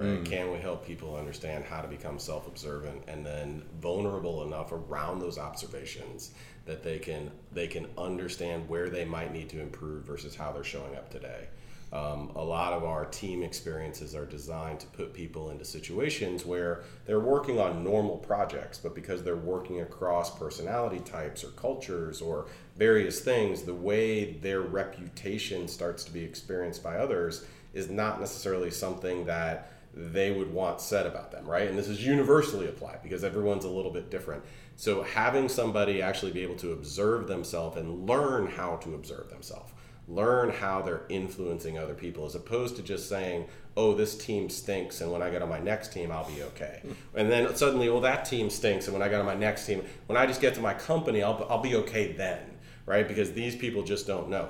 right? 0.00 0.22
Mm. 0.22 0.24
Can 0.24 0.50
we 0.50 0.58
help 0.58 0.86
people 0.86 1.14
understand 1.14 1.64
how 1.64 1.82
to 1.82 1.88
become 1.88 2.18
self 2.18 2.46
observant 2.46 3.02
and 3.06 3.24
then 3.24 3.62
vulnerable 3.80 4.42
enough 4.42 4.72
around 4.72 5.18
those 5.18 5.38
observations 5.38 6.32
that 6.64 6.82
they 6.82 6.98
can 6.98 7.30
they 7.52 7.66
can 7.66 7.86
understand 7.98 8.68
where 8.68 8.88
they 8.88 9.04
might 9.04 9.32
need 9.32 9.48
to 9.50 9.60
improve 9.60 10.04
versus 10.04 10.34
how 10.34 10.52
they're 10.52 10.64
showing 10.64 10.96
up 10.96 11.10
today. 11.10 11.48
Um, 11.92 12.30
a 12.36 12.44
lot 12.44 12.72
of 12.72 12.84
our 12.84 13.04
team 13.06 13.42
experiences 13.42 14.14
are 14.14 14.24
designed 14.24 14.78
to 14.78 14.86
put 14.86 15.12
people 15.12 15.50
into 15.50 15.64
situations 15.64 16.46
where 16.46 16.84
they're 17.04 17.18
working 17.18 17.58
on 17.58 17.82
normal 17.82 18.16
projects, 18.16 18.78
but 18.78 18.94
because 18.94 19.24
they're 19.24 19.34
working 19.34 19.80
across 19.80 20.38
personality 20.38 21.00
types 21.00 21.42
or 21.42 21.48
cultures 21.48 22.22
or 22.22 22.46
various 22.76 23.20
things, 23.20 23.62
the 23.62 23.74
way 23.74 24.34
their 24.34 24.60
reputation 24.60 25.66
starts 25.66 26.04
to 26.04 26.12
be 26.12 26.22
experienced 26.22 26.80
by 26.80 26.96
others 26.96 27.44
is 27.74 27.90
not 27.90 28.20
necessarily 28.20 28.70
something 28.70 29.24
that 29.26 29.72
they 29.92 30.30
would 30.30 30.52
want 30.52 30.80
said 30.80 31.06
about 31.06 31.32
them, 31.32 31.46
right? 31.46 31.68
And 31.68 31.78
this 31.78 31.88
is 31.88 32.04
universally 32.04 32.68
applied 32.68 33.02
because 33.02 33.24
everyone's 33.24 33.64
a 33.64 33.68
little 33.70 33.90
bit 33.90 34.10
different. 34.10 34.44
So 34.76 35.02
having 35.02 35.48
somebody 35.48 36.00
actually 36.00 36.32
be 36.32 36.42
able 36.42 36.56
to 36.56 36.72
observe 36.72 37.26
themselves 37.26 37.76
and 37.76 38.08
learn 38.08 38.46
how 38.46 38.76
to 38.76 38.94
observe 38.94 39.30
themselves, 39.30 39.72
learn 40.08 40.50
how 40.50 40.82
they're 40.82 41.02
influencing 41.08 41.78
other 41.78 41.94
people, 41.94 42.24
as 42.24 42.34
opposed 42.34 42.76
to 42.76 42.82
just 42.82 43.08
saying, 43.08 43.46
"Oh, 43.76 43.94
this 43.94 44.16
team 44.16 44.48
stinks, 44.48 45.00
and 45.00 45.12
when 45.12 45.22
I 45.22 45.30
get 45.30 45.42
on 45.42 45.48
my 45.48 45.60
next 45.60 45.92
team, 45.92 46.10
I'll 46.10 46.28
be 46.28 46.42
okay." 46.42 46.82
and 47.14 47.30
then 47.30 47.54
suddenly, 47.56 47.88
"Oh, 47.88 48.00
that 48.00 48.24
team 48.24 48.48
stinks, 48.48 48.86
and 48.86 48.94
when 48.94 49.02
I 49.02 49.08
get 49.08 49.20
on 49.20 49.26
my 49.26 49.34
next 49.34 49.66
team, 49.66 49.84
when 50.06 50.16
I 50.16 50.26
just 50.26 50.40
get 50.40 50.54
to 50.54 50.60
my 50.60 50.74
company, 50.74 51.22
I'll 51.22 51.46
I'll 51.50 51.62
be 51.62 51.74
okay 51.76 52.12
then." 52.12 52.38
Right? 52.86 53.06
Because 53.06 53.32
these 53.32 53.54
people 53.54 53.82
just 53.82 54.06
don't 54.06 54.28
know 54.28 54.48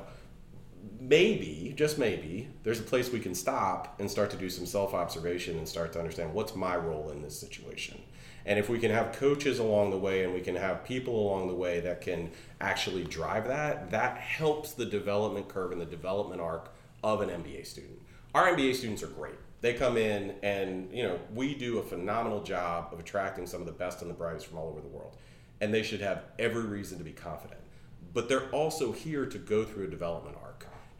maybe, 1.10 1.74
just 1.76 1.98
maybe, 1.98 2.48
there's 2.62 2.78
a 2.78 2.84
place 2.84 3.10
we 3.10 3.18
can 3.18 3.34
stop 3.34 3.98
and 3.98 4.08
start 4.08 4.30
to 4.30 4.36
do 4.36 4.48
some 4.48 4.64
self 4.64 4.94
observation 4.94 5.58
and 5.58 5.68
start 5.68 5.92
to 5.92 5.98
understand 5.98 6.32
what's 6.32 6.54
my 6.54 6.76
role 6.76 7.10
in 7.10 7.20
this 7.20 7.38
situation. 7.38 8.00
And 8.46 8.58
if 8.58 8.70
we 8.70 8.78
can 8.78 8.92
have 8.92 9.12
coaches 9.12 9.58
along 9.58 9.90
the 9.90 9.98
way 9.98 10.24
and 10.24 10.32
we 10.32 10.40
can 10.40 10.54
have 10.54 10.84
people 10.84 11.14
along 11.14 11.48
the 11.48 11.54
way 11.54 11.80
that 11.80 12.00
can 12.00 12.30
actually 12.60 13.04
drive 13.04 13.48
that, 13.48 13.90
that 13.90 14.18
helps 14.18 14.72
the 14.72 14.86
development 14.86 15.48
curve 15.48 15.72
and 15.72 15.80
the 15.80 15.84
development 15.84 16.40
arc 16.40 16.72
of 17.02 17.20
an 17.20 17.28
MBA 17.28 17.66
student. 17.66 18.00
Our 18.32 18.54
MBA 18.54 18.76
students 18.76 19.02
are 19.02 19.08
great. 19.08 19.34
They 19.60 19.74
come 19.74 19.98
in 19.98 20.36
and, 20.42 20.90
you 20.92 21.02
know, 21.02 21.18
we 21.34 21.54
do 21.54 21.80
a 21.80 21.82
phenomenal 21.82 22.42
job 22.42 22.90
of 22.92 23.00
attracting 23.00 23.46
some 23.46 23.60
of 23.60 23.66
the 23.66 23.72
best 23.72 24.00
and 24.00 24.08
the 24.08 24.14
brightest 24.14 24.46
from 24.46 24.58
all 24.58 24.68
over 24.68 24.80
the 24.80 24.88
world. 24.88 25.16
And 25.60 25.74
they 25.74 25.82
should 25.82 26.00
have 26.00 26.22
every 26.38 26.64
reason 26.64 26.96
to 26.98 27.04
be 27.04 27.12
confident. 27.12 27.60
But 28.14 28.28
they're 28.28 28.48
also 28.50 28.92
here 28.92 29.26
to 29.26 29.38
go 29.38 29.64
through 29.64 29.84
a 29.84 29.90
development 29.90 30.36
arc 30.40 30.49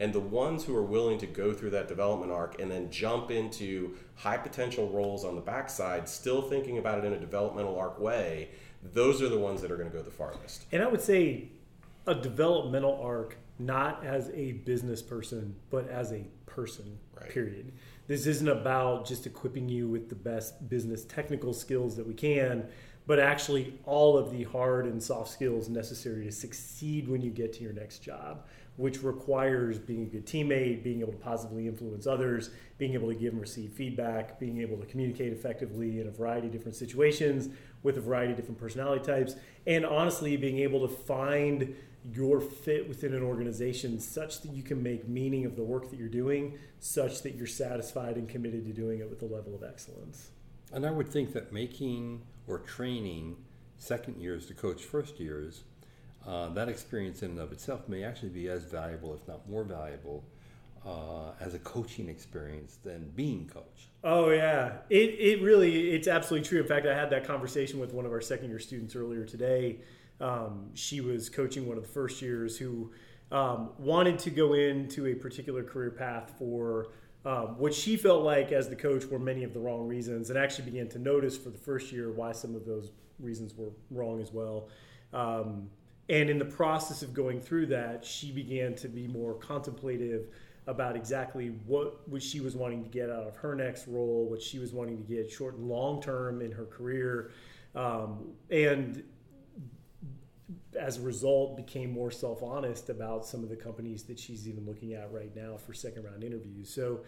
and 0.01 0.15
the 0.15 0.19
ones 0.19 0.65
who 0.65 0.75
are 0.75 0.83
willing 0.83 1.19
to 1.19 1.27
go 1.27 1.53
through 1.53 1.71
that 1.71 1.87
development 1.87 2.33
arc 2.33 2.59
and 2.59 2.71
then 2.71 2.91
jump 2.91 3.31
into 3.31 3.95
high 4.17 4.39
potential 4.39 4.89
roles 4.89 5.27
on 5.27 5.35
the 5.37 5.43
backside, 5.43 6.09
still 6.09 6.41
thinking 6.41 6.79
about 6.79 6.99
it 6.99 7.05
in 7.05 7.13
a 7.13 7.21
developmental 7.21 7.79
arc 7.79 8.01
way, 8.01 8.49
those 8.95 9.21
are 9.21 9.29
the 9.29 9.39
ones 9.39 9.61
that 9.61 9.71
are 9.71 9.77
going 9.77 9.91
to 9.91 9.97
go 9.97 10.03
the 10.03 10.11
farthest. 10.11 10.65
And 10.73 10.83
I 10.83 10.87
would 10.87 11.03
say 11.03 11.51
a 12.07 12.15
developmental 12.15 12.99
arc, 13.03 13.37
not 13.59 14.03
as 14.03 14.31
a 14.31 14.53
business 14.53 15.03
person, 15.03 15.55
but 15.69 15.87
as 15.91 16.13
a 16.13 16.25
person, 16.47 16.99
right. 17.15 17.29
period. 17.29 17.73
This 18.07 18.27
isn't 18.27 18.49
about 18.49 19.07
just 19.07 19.27
equipping 19.27 19.69
you 19.69 19.87
with 19.87 20.09
the 20.09 20.15
best 20.15 20.67
business 20.71 21.05
technical 21.05 21.53
skills 21.53 21.95
that 21.97 22.07
we 22.07 22.15
can, 22.15 22.67
but 23.07 23.19
actually 23.19 23.79
all 23.85 24.17
of 24.17 24.31
the 24.31 24.45
hard 24.45 24.87
and 24.87 25.03
soft 25.03 25.31
skills 25.31 25.69
necessary 25.69 26.25
to 26.25 26.33
succeed 26.33 27.07
when 27.07 27.21
you 27.21 27.31
get 27.31 27.53
to 27.55 27.63
your 27.63 27.73
next 27.73 27.99
job, 27.99 28.47
which 28.77 29.03
requires 29.03 29.79
being 29.79 30.03
a 30.03 30.07
good 30.07 30.27
teammate, 30.27 30.83
being 30.83 31.01
able 31.01 31.13
to 31.13 31.19
positively 31.19 31.69
influence 31.69 32.07
others, 32.07 32.51
being 32.79 32.95
able 32.95 33.09
to 33.09 33.15
give 33.15 33.33
and 33.33 33.41
receive 33.41 33.71
feedback, 33.73 34.41
being 34.41 34.61
able 34.61 34.77
to 34.79 34.87
communicate 34.87 35.33
effectively 35.33 36.01
in 36.01 36.07
a 36.07 36.11
variety 36.11 36.47
of 36.47 36.53
different 36.53 36.77
situations 36.77 37.49
with 37.83 37.99
a 37.99 38.01
variety 38.01 38.33
of 38.33 38.37
different 38.37 38.59
personality 38.59 39.05
types, 39.05 39.35
and 39.67 39.85
honestly, 39.85 40.37
being 40.37 40.59
able 40.59 40.87
to 40.87 40.95
find 40.95 41.75
your 42.13 42.41
fit 42.41 42.89
within 42.89 43.13
an 43.13 43.23
organization 43.23 44.01
such 44.01 44.41
that 44.41 44.53
you 44.53 44.63
can 44.63 44.83
make 44.83 45.07
meaning 45.07 45.45
of 45.45 45.57
the 45.57 45.63
work 45.63 45.91
that 45.91 45.99
you're 45.99 46.09
doing, 46.09 46.59
such 46.79 47.23
that 47.23 47.35
you're 47.35 47.47
satisfied 47.47 48.17
and 48.17 48.29
committed 48.29 48.65
to 48.65 48.73
doing 48.73 49.01
it 49.01 49.11
with 49.11 49.21
a 49.23 49.27
level 49.27 49.55
of 49.55 49.63
excellence. 49.63 50.31
And 50.73 50.87
I 50.87 50.91
would 50.91 51.09
think 51.09 51.33
that 51.35 51.53
making 51.53 52.23
or 52.47 52.59
training 52.61 53.37
second 53.77 54.19
years 54.19 54.47
to 54.47 54.55
coach 54.55 54.83
first 54.83 55.21
years, 55.21 55.65
uh, 56.27 56.49
that 56.51 56.69
experience 56.69 57.23
in 57.23 57.33
and 57.33 57.41
of 57.41 57.53
itself 57.53 57.89
may 57.89 58.05
actually 58.05 58.29
be 58.29 58.49
as 58.49 58.65
valuable, 58.65 59.15
if 59.15 59.27
not 59.27 59.49
more 59.49 59.65
valuable, 59.65 60.25
uh, 60.87 61.33
as 61.41 61.55
a 61.55 61.59
coaching 61.59 62.09
experience 62.09 62.79
than 62.83 63.11
being 63.15 63.47
coached. 63.47 63.89
Oh 64.03 64.31
yeah, 64.31 64.79
it 64.89 65.17
it 65.19 65.43
really 65.43 65.91
it's 65.91 66.09
absolutely 66.09 66.49
true. 66.49 66.61
In 66.61 66.67
fact, 66.67 66.87
I 66.87 66.95
had 66.95 67.11
that 67.11 67.27
conversation 67.27 67.81
with 67.81 67.93
one 67.93 68.07
of 68.07 68.13
our 68.13 68.21
second 68.21 68.49
year 68.49 68.59
students 68.59 68.97
earlier 68.97 69.25
today. 69.25 69.81
Um, 70.21 70.71
she 70.75 71.01
was 71.01 71.31
coaching 71.31 71.67
one 71.67 71.77
of 71.79 71.83
the 71.83 71.89
first 71.89 72.21
years 72.21 72.59
who 72.59 72.93
um, 73.33 73.71
wanted 73.79 74.19
to 74.21 74.31
go 74.31 74.53
into 74.55 75.07
a 75.07 75.15
particular 75.15 75.63
career 75.63 75.91
path 75.91 76.35
for 76.39 76.89
um, 77.25 77.59
what 77.59 77.75
she 77.75 77.97
felt 77.97 78.23
like 78.23 78.53
as 78.53 78.69
the 78.69 78.77
coach 78.77 79.05
were 79.07 79.19
many 79.19 79.45
of 79.45 79.53
the 79.53 79.61
wrong 79.61 79.87
reasons, 79.87 80.31
and 80.31 80.39
actually 80.39 80.65
began 80.65 80.89
to 80.89 80.99
notice 80.99 81.37
for 81.37 81.51
the 81.51 81.59
first 81.59 81.93
year 81.93 82.11
why 82.11 82.33
some 82.33 82.55
of 82.55 82.65
those 82.65 82.91
reasons 83.19 83.55
were 83.55 83.71
wrong 83.91 84.21
as 84.21 84.33
well. 84.33 84.69
Um, 85.13 85.69
and 86.11 86.29
in 86.29 86.39
the 86.41 86.45
process 86.45 87.03
of 87.03 87.15
going 87.15 87.41
through 87.41 87.67
that, 87.67 88.05
she 88.05 88.33
began 88.33 88.75
to 88.75 88.89
be 88.89 89.07
more 89.07 89.35
contemplative 89.35 90.27
about 90.67 90.97
exactly 90.97 91.53
what, 91.67 92.01
she 92.19 92.41
was 92.41 92.57
wanting 92.57 92.83
to 92.83 92.89
get 92.89 93.09
out 93.09 93.29
of 93.29 93.37
her 93.37 93.55
next 93.55 93.87
role, 93.87 94.27
what 94.29 94.43
she 94.43 94.59
was 94.59 94.73
wanting 94.73 94.99
to 94.99 95.05
get 95.05 95.31
short 95.31 95.55
and 95.55 95.69
long 95.69 96.03
term 96.03 96.43
in 96.43 96.51
her 96.51 96.65
career. 96.65 97.31
Um, 97.77 98.33
and 98.51 99.05
as 100.77 100.99
a 100.99 101.03
result, 101.03 101.57
became 101.57 101.93
more 101.93 102.11
self 102.11 102.43
honest 102.43 102.91
about 102.91 103.25
some 103.25 103.45
of 103.45 103.49
the 103.49 103.57
companies 103.57 104.03
that 104.05 104.19
she's 104.19 104.49
even 104.49 104.67
looking 104.67 104.95
at 104.95 105.13
right 105.13 105.35
now 105.37 105.57
for 105.57 105.73
second 105.73 106.05
round 106.05 106.25
interviews. 106.25 106.75
So 106.75 107.01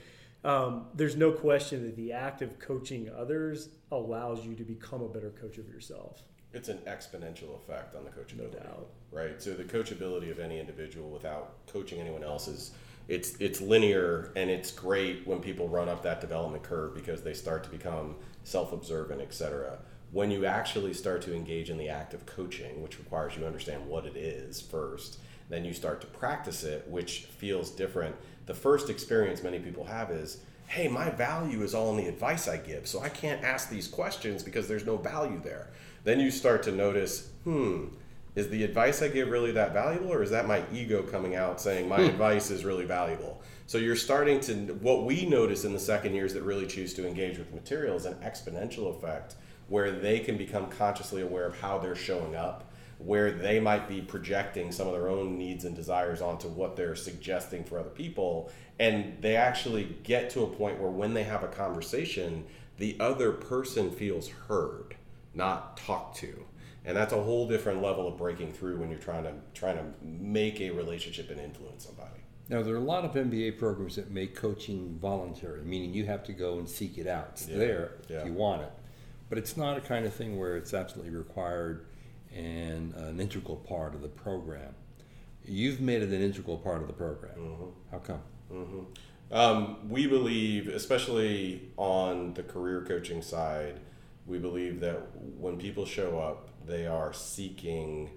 um, 0.45 0.87
there's 0.95 1.17
no 1.17 1.33
question 1.33 1.83
that 1.87 1.97
the 1.97 2.13
act 2.13 2.41
of 2.41 2.61
coaching 2.61 3.11
others 3.11 3.71
allows 3.91 4.47
you 4.47 4.55
to 4.55 4.65
become 4.65 5.03
a 5.03 5.09
better 5.09 5.31
coach 5.31 5.59
of 5.59 5.69
yourself. 5.69 6.23
It's 6.53 6.69
an 6.69 6.79
exponential 6.87 7.57
effect 7.57 7.95
on 7.95 8.05
the 8.05 8.11
coachability, 8.11 8.63
No 8.65 8.87
right? 9.13 9.41
So 9.41 9.53
the 9.53 9.65
coachability 9.65 10.31
of 10.31 10.41
any 10.41 10.59
individual 10.59 11.11
without 11.11 11.67
coaching 11.67 12.01
anyone 12.01 12.25
else 12.25 12.49
is 12.49 12.73
it's 13.09 13.37
it's 13.41 13.61
linear 13.61 14.33
and 14.37 14.51
it's 14.51 14.71
great 14.71 15.27
when 15.27 15.41
people 15.41 15.69
run 15.69 15.89
up 15.89 16.03
that 16.03 16.21
development 16.21 16.63
curve 16.63 16.95
because 16.95 17.23
they 17.23 17.35
start 17.35 17.63
to 17.65 17.71
become 17.71 18.17
self-observant, 18.45 19.21
et 19.21 19.35
cetera. 19.35 19.79
When 20.13 20.31
you 20.31 20.45
actually 20.45 20.95
start 20.95 21.23
to 21.23 21.35
engage 21.35 21.71
in 21.71 21.79
the 21.79 21.89
act 21.89 22.15
of 22.15 22.27
coaching, 22.27 22.83
which 22.83 22.99
requires 22.99 23.35
you 23.35 23.41
to 23.41 23.47
understand 23.47 23.87
what 23.87 24.05
it 24.05 24.17
is 24.17 24.61
first, 24.61 25.19
then 25.49 25.65
you 25.65 25.73
start 25.73 26.01
to 26.03 26.07
practice 26.07 26.65
it, 26.65 26.87
which 26.89 27.27
feels 27.39 27.71
different. 27.71 28.15
The 28.47 28.55
first 28.55 28.91
experience 28.91 29.43
many 29.43 29.59
people 29.59 29.85
have 29.85 30.11
is, 30.11 30.39
hey, 30.67 30.87
my 30.89 31.11
value 31.11 31.63
is 31.63 31.75
all 31.75 31.91
in 31.91 31.97
the 31.97 32.09
advice 32.09 32.47
I 32.47 32.59
give, 32.59 32.87
so 32.87 33.01
I 33.01 33.09
can't 33.09 33.43
ask 33.43 33.71
these 33.71 33.89
questions 33.89 34.43
because 34.43 34.69
there's 34.69 34.87
no 34.87 34.97
value 34.97 35.41
there. 35.43 35.71
Then 36.05 36.21
you 36.21 36.31
start 36.31 36.63
to 36.65 36.73
notice, 36.73 37.31
hmm, 37.45 37.87
is 38.35 38.49
the 38.49 38.65
advice 38.65 39.03
I 39.03 39.09
give 39.09 39.29
really 39.29 39.53
that 39.53 39.73
valuable, 39.73 40.13
or 40.13 40.23
is 40.23 40.31
that 40.31 40.47
my 40.47 40.63
ego 40.73 41.03
coming 41.03 41.37
out 41.37 41.61
saying 41.61 41.89
my 41.89 42.01
advice 42.01 42.51
is 42.51 42.65
really 42.65 42.87
valuable? 42.87 43.43
So 43.67 43.79
you're 43.79 43.97
starting 43.97 44.41
to, 44.41 44.55
what 44.81 45.05
we 45.05 45.27
notice 45.27 45.65
in 45.65 45.73
the 45.73 45.79
second 45.79 46.15
years 46.15 46.35
that 46.35 46.43
really 46.43 46.67
choose 46.67 46.95
to 46.95 47.07
engage 47.07 47.39
with 47.39 47.53
material 47.55 47.97
is 47.97 48.07
an 48.07 48.15
exponential 48.15 48.97
effect 48.97 49.37
where 49.69 49.91
they 49.91 50.19
can 50.19 50.37
become 50.37 50.67
consciously 50.67 51.23
aware 51.23 51.47
of 51.47 51.59
how 51.61 51.79
they're 51.79 51.95
showing 51.95 52.35
up, 52.35 52.71
where 52.99 53.31
they 53.31 53.61
might 53.61 53.89
be 53.89 54.01
projecting 54.01 54.73
some 54.73 54.87
of 54.87 54.93
their 54.93 55.09
own 55.09 55.39
needs 55.39 55.65
and 55.65 55.75
desires 55.75 56.21
onto 56.21 56.49
what 56.49 56.77
they're 56.77 56.97
suggesting 56.97 57.65
for 57.65 57.79
other 57.79 57.91
people. 57.91 58.51
And 58.79 59.17
they 59.21 59.37
actually 59.37 59.97
get 60.03 60.31
to 60.31 60.43
a 60.43 60.47
point 60.47 60.81
where 60.81 60.91
when 60.91 61.15
they 61.15 61.23
have 61.25 61.43
a 61.43 61.49
conversation, 61.49 62.45
the 62.79 62.97
other 62.99 63.33
person 63.33 63.91
feels 63.91 64.29
heard, 64.29 64.97
not 65.35 65.77
talked 65.77 66.17
to. 66.19 66.45
And 66.85 66.97
that's 66.97 67.13
a 67.13 67.23
whole 67.23 67.47
different 67.47 67.81
level 67.81 68.09
of 68.09 68.19
breaking 68.19 68.53
through 68.53 68.79
when 68.79 68.91
you're 68.91 68.99
trying 68.99 69.23
to 69.25 69.35
trying 69.55 69.77
to 69.77 69.85
make 70.03 70.61
a 70.61 70.71
relationship 70.71 71.31
and 71.31 71.41
influence 71.41 71.85
somebody. 71.87 72.09
Now, 72.49 72.63
there 72.63 72.75
are 72.75 72.79
a 72.79 72.81
lot 72.81 73.05
of 73.05 73.13
MBA 73.13 73.59
programs 73.59 73.97
that 73.97 74.11
make 74.11 74.35
coaching 74.35 74.99
voluntary, 75.01 75.63
meaning 75.63 75.95
you 75.95 76.07
have 76.07 76.25
to 76.25 76.33
go 76.33 76.59
and 76.59 76.69
seek 76.69 76.99
it 76.99 77.07
out. 77.07 77.29
It's 77.33 77.49
Yeah, 77.49 77.59
there 77.59 77.93
yeah. 78.09 78.19
if 78.19 78.27
you 78.27 78.33
want 78.33 78.63
it. 78.63 78.73
But 79.29 79.39
it's 79.39 79.57
not 79.57 79.79
a 79.79 79.81
kind 79.81 80.05
of 80.05 80.13
thing 80.13 80.39
where 80.39 80.57
it's 80.57 80.75
absolutely 80.75 81.15
required 81.15 81.87
and 82.35 82.95
an 82.95 83.21
integral 83.21 83.57
part 83.57 83.95
of 83.95 84.03
the 84.03 84.09
program. 84.09 84.75
You've 85.45 85.81
made 85.81 86.03
it 86.03 86.11
an 86.11 86.21
integral 86.21 86.59
part 86.59 86.83
of 86.83 86.89
the 86.89 86.93
program. 86.93 87.35
Mm-hmm. 87.39 87.65
How 87.91 87.99
come? 87.99 88.23
Um, 89.31 89.89
we 89.89 90.07
believe, 90.07 90.69
especially 90.69 91.71
on 91.79 92.35
the 92.35 92.43
career 92.43 92.85
coaching 92.87 93.23
side, 93.23 93.81
we 94.27 94.39
believe 94.39 94.81
that 94.81 95.01
when 95.39 95.57
people 95.59 95.85
show 95.85 96.19
up, 96.19 96.49
they 96.67 96.87
are 96.87 97.13
seeking 97.13 98.11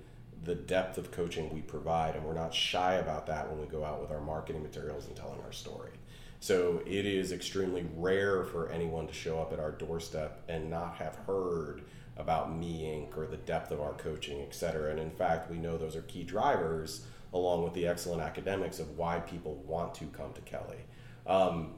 the 0.43 0.55
depth 0.55 0.97
of 0.97 1.11
coaching 1.11 1.51
we 1.53 1.61
provide, 1.61 2.15
and 2.15 2.23
we're 2.23 2.33
not 2.33 2.53
shy 2.53 2.95
about 2.95 3.25
that 3.25 3.49
when 3.49 3.59
we 3.59 3.65
go 3.65 3.83
out 3.83 3.99
with 4.01 4.11
our 4.11 4.21
marketing 4.21 4.61
materials 4.61 5.07
and 5.07 5.15
telling 5.15 5.41
our 5.41 5.51
story. 5.51 5.91
So 6.39 6.83
it 6.85 7.05
is 7.07 7.31
extremely 7.31 7.87
rare 7.95 8.43
for 8.43 8.69
anyone 8.69 9.07
to 9.07 9.13
show 9.13 9.39
up 9.39 9.51
at 9.51 9.59
our 9.59 9.71
doorstep 9.71 10.43
and 10.47 10.69
not 10.69 10.95
have 10.95 11.15
heard 11.25 11.81
about 12.17 12.55
Me 12.55 12.83
Inc. 12.83 13.17
or 13.17 13.25
the 13.25 13.37
depth 13.37 13.71
of 13.71 13.81
our 13.81 13.93
coaching, 13.93 14.41
et 14.41 14.53
cetera. 14.53 14.91
And 14.91 14.99
in 14.99 15.09
fact, 15.09 15.49
we 15.49 15.57
know 15.57 15.77
those 15.77 15.95
are 15.95 16.03
key 16.03 16.23
drivers, 16.23 17.07
along 17.33 17.63
with 17.63 17.73
the 17.73 17.87
excellent 17.87 18.21
academics, 18.21 18.79
of 18.79 18.97
why 18.97 19.19
people 19.19 19.55
want 19.65 19.95
to 19.95 20.05
come 20.05 20.31
to 20.33 20.41
Kelley. 20.41 20.85
Um, 21.25 21.73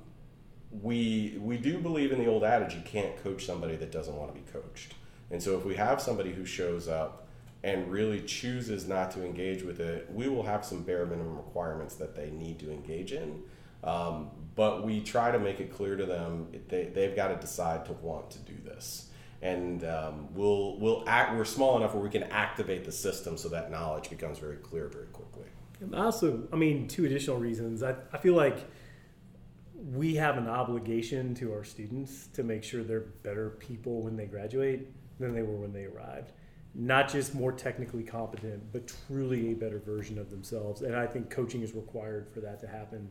we 0.72 1.38
we 1.40 1.58
do 1.58 1.78
believe 1.80 2.12
in 2.12 2.20
the 2.20 2.28
old 2.28 2.44
adage 2.44 2.76
you 2.76 2.82
can't 2.82 3.22
coach 3.24 3.46
somebody 3.46 3.76
that 3.78 3.92
doesn't 3.92 4.16
want 4.16 4.34
to 4.34 4.40
be 4.40 4.46
coached. 4.52 4.94
And 5.32 5.42
so 5.42 5.58
if 5.58 5.66
we 5.66 5.76
have 5.76 6.02
somebody 6.02 6.32
who 6.32 6.46
shows 6.46 6.88
up 6.88 7.28
and 7.64 7.90
really 7.92 8.22
chooses 8.22 8.88
not 8.88 9.12
to 9.12 9.26
engage 9.26 9.64
with 9.64 9.80
it, 9.80 10.10
we 10.12 10.30
will 10.30 10.44
have 10.44 10.64
some 10.64 10.84
bare 10.84 11.06
minimum 11.06 11.38
requirements 11.38 11.96
that 11.96 12.16
they 12.16 12.30
need 12.30 12.60
to 12.60 12.72
engage 12.72 13.12
in. 13.12 13.44
Um, 13.84 14.30
but 14.56 14.86
we 14.86 15.02
try 15.02 15.32
to 15.32 15.40
make 15.40 15.60
it 15.60 15.74
clear 15.74 15.96
to 15.96 16.06
them 16.06 16.48
they, 16.70 16.86
they've 16.86 17.16
got 17.16 17.28
to 17.30 17.36
decide 17.36 17.86
to 17.86 17.94
want 17.94 18.32
to 18.32 18.40
do 18.40 18.54
this. 18.64 19.10
And 19.42 19.84
um, 19.84 20.34
we'll 20.34 20.78
we'll 20.80 21.04
act. 21.08 21.36
We're 21.36 21.46
small 21.46 21.78
enough 21.78 21.94
where 21.94 22.04
we 22.04 22.10
can 22.10 22.24
activate 22.24 22.86
the 22.86 22.92
system 22.92 23.38
so 23.38 23.50
that 23.50 23.70
knowledge 23.70 24.10
becomes 24.10 24.40
very 24.40 24.58
clear 24.58 24.88
very 24.88 25.06
quickly. 25.08 25.46
And 25.80 25.94
Also, 25.94 26.48
I 26.52 26.56
mean, 26.56 26.88
two 26.88 27.06
additional 27.06 27.38
reasons. 27.38 27.84
I, 27.84 27.96
I 28.12 28.18
feel 28.18 28.34
like 28.34 28.66
we 29.94 30.16
have 30.16 30.38
an 30.38 30.48
obligation 30.48 31.34
to 31.36 31.54
our 31.54 31.64
students 31.64 32.28
to 32.34 32.44
make 32.44 32.64
sure 32.64 32.84
they're 32.84 33.00
better 33.00 33.52
people 33.52 34.02
when 34.02 34.18
they 34.18 34.26
graduate 34.26 34.88
than 35.20 35.34
they 35.34 35.44
were 35.44 35.56
when 35.56 35.72
they 35.72 35.86
arrived. 35.86 36.34
Not 36.76 37.10
just 37.10 37.34
more 37.34 37.52
technically 37.52 38.04
competent, 38.04 38.72
but 38.72 38.92
truly 39.08 39.52
a 39.52 39.56
better 39.56 39.80
version 39.80 40.20
of 40.20 40.30
themselves. 40.30 40.82
And 40.82 40.96
I 40.96 41.08
think 41.08 41.30
coaching 41.30 41.62
is 41.62 41.74
required 41.74 42.28
for 42.34 42.42
that 42.42 42.60
to 42.62 42.68
happen. 42.68 43.10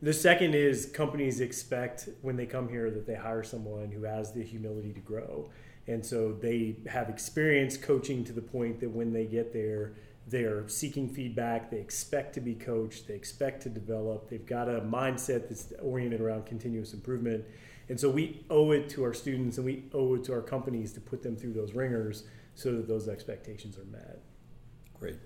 The 0.00 0.12
second 0.12 0.54
is 0.54 0.86
companies 0.86 1.40
expect 1.40 2.08
when 2.22 2.36
they 2.36 2.46
come 2.46 2.68
here 2.68 2.90
that 2.90 3.06
they 3.06 3.14
hire 3.14 3.42
someone 3.42 3.90
who 3.90 4.04
has 4.04 4.32
the 4.32 4.42
humility 4.42 4.92
to 4.92 5.00
grow. 5.00 5.50
And 5.88 6.04
so 6.04 6.32
they 6.32 6.76
have 6.86 7.08
experience 7.08 7.76
coaching 7.76 8.24
to 8.24 8.32
the 8.32 8.42
point 8.42 8.80
that 8.80 8.90
when 8.90 9.12
they 9.12 9.26
get 9.26 9.52
there, 9.52 9.94
they're 10.26 10.68
seeking 10.68 11.08
feedback, 11.08 11.70
they 11.70 11.78
expect 11.78 12.34
to 12.34 12.40
be 12.40 12.54
coached, 12.54 13.08
they 13.08 13.14
expect 13.14 13.62
to 13.62 13.68
develop, 13.68 14.30
they've 14.30 14.46
got 14.46 14.68
a 14.68 14.80
mindset 14.80 15.48
that's 15.48 15.72
oriented 15.82 16.20
around 16.20 16.46
continuous 16.46 16.94
improvement. 16.94 17.44
And 17.88 17.98
so 17.98 18.08
we 18.08 18.44
owe 18.48 18.70
it 18.70 18.88
to 18.90 19.04
our 19.04 19.12
students 19.12 19.58
and 19.58 19.66
we 19.66 19.84
owe 19.92 20.14
it 20.14 20.24
to 20.24 20.32
our 20.32 20.40
companies 20.40 20.92
to 20.92 21.00
put 21.00 21.22
them 21.22 21.36
through 21.36 21.52
those 21.52 21.74
ringers 21.74 22.24
so 22.54 22.72
that 22.76 22.86
those 22.88 23.08
expectations 23.08 23.76
are 23.76 23.84
met. 23.84 24.20
Great. 24.98 25.18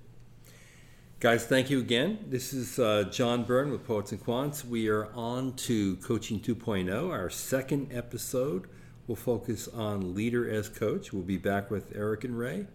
Guys, 1.21 1.47
thank 1.47 1.71
you 1.71 1.79
again. 1.79 2.19
This 2.29 2.53
is 2.53 2.79
uh, 2.79 3.05
John 3.05 3.45
Byrne 3.45 3.71
with 3.71 3.87
Poets 3.87 4.13
and 4.13 4.23
Quants. 4.23 4.65
We 4.65 4.89
are 4.89 5.09
on 5.15 5.55
to 5.55 5.97
Coaching 5.97 6.41
2.0. 6.41 7.11
Our 7.11 7.31
second 7.31 7.93
episode 7.93 8.67
will 9.07 9.17
focus 9.17 9.69
on 9.69 10.15
leader 10.15 10.49
as 10.49 10.69
coach. 10.69 11.13
We'll 11.13 11.23
be 11.23 11.39
back 11.39 11.71
with 11.71 11.95
Eric 11.95 12.25
and 12.25 12.39
Ray. 12.39 12.67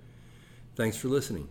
Thanks 0.76 0.98
for 0.98 1.08
listening. 1.08 1.50